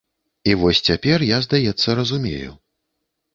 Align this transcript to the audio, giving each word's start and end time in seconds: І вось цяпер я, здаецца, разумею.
І 0.51 0.53
вось 0.61 0.79
цяпер 0.87 1.25
я, 1.27 1.37
здаецца, 1.49 1.89
разумею. 2.01 2.51